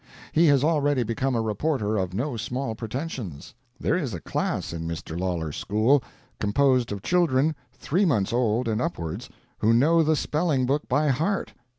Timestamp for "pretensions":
2.73-3.53